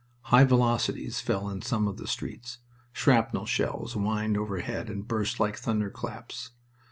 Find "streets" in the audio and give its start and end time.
2.07-2.57